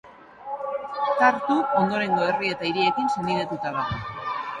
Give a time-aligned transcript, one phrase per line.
[1.19, 4.01] Tartu ondorengo herri eta hiriekin senidetuta dago.